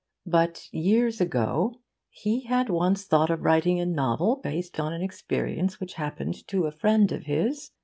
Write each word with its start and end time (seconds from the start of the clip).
')But, 0.25 0.67
years 0.73 1.21
ago, 1.21 1.75
'he 2.09 2.39
had 2.45 2.71
once 2.71 3.03
thought 3.05 3.29
of 3.29 3.43
writing 3.43 3.79
a 3.79 3.85
novel 3.85 4.37
based 4.41 4.79
on 4.79 4.93
an 4.93 5.03
experience 5.03 5.79
which 5.79 5.93
happened 5.93 6.47
to 6.47 6.65
a 6.65 6.71
friend 6.71 7.11
of 7.11 7.25
his. 7.25 7.69